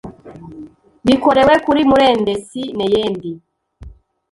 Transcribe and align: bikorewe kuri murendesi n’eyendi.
bikorewe 1.05 1.53
kuri 1.65 1.81
murendesi 1.89 2.61
n’eyendi. 2.77 3.31